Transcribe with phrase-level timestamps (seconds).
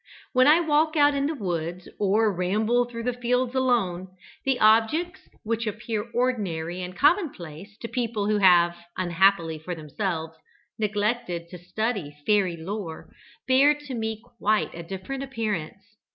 [0.33, 4.07] When I walk out in the woods, or ramble through the fields alone,
[4.45, 10.33] the objects which appear ordinary and commonplace to people who have, unhappily for themselves,
[10.79, 13.13] neglected to study Fairy Lore,
[13.47, 15.83] bear to me quite a different appearance.